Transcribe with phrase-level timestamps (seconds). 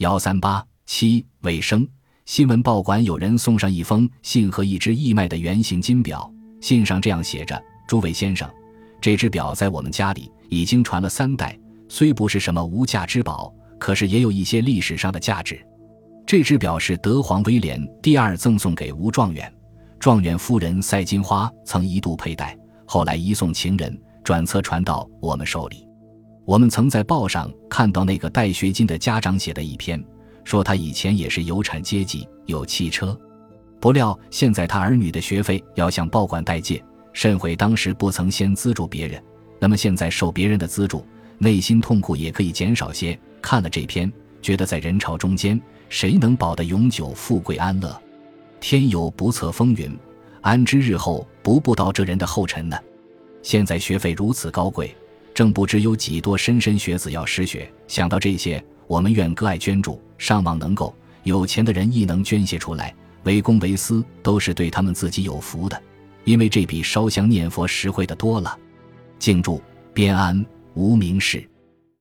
[0.00, 1.86] 幺三八七尾声，
[2.24, 8.48] 新闻报馆有人送上一封信和一只义卖的圆形金表，信上这样写着：“诸位先生，
[8.98, 11.54] 这只表在我们家里已经传了三代，
[11.86, 15.60] 虽不是什么无价之宝，可是也有一些历史上的价值。
[16.26, 19.52] 这只表是德皇威廉第二赠送给吴状元，
[19.98, 22.56] 状元夫人赛金花曾一度佩戴，
[22.86, 25.86] 后来移送情人，转册传到我们手里。”
[26.50, 30.04] 我们曾在报上看到那个带学金的家长写的一篇，
[30.42, 33.16] 说他以前也是有产阶级，有汽车，
[33.78, 36.82] 不料现在他儿女的学费要向报馆代借，
[37.12, 39.22] 甚悔当时不曾先资助别人。
[39.60, 41.06] 那么现在受别人的资助，
[41.38, 43.16] 内心痛苦也可以减少些。
[43.40, 44.12] 看了这篇，
[44.42, 47.96] 觉得在人潮中间，谁能保得永久富贵安乐？
[48.58, 49.96] 天有不测风云，
[50.40, 52.76] 安知日后不步到这人的后尘呢？
[53.40, 54.92] 现在学费如此高贵。
[55.40, 57.66] 正不知有几多莘莘学子要失学。
[57.88, 65.82] 想到这些，我们愿割爱捐助，上望能够有钱的人亦能捐些出来，为公为私，都是对他们自己有福的。
[66.24, 68.54] 因为这比烧香念佛实惠的多了。
[69.18, 69.62] 敬祝
[69.94, 71.42] 边安无名氏。